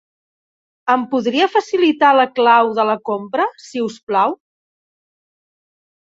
Em 0.91 1.01
podria 1.09 1.47
facilitar 1.55 2.13
la 2.19 2.25
clau 2.39 2.69
de 2.79 2.85
la 2.91 2.95
compra, 3.09 3.45
si 3.65 3.83
us 3.89 3.99
plau? 4.13 4.33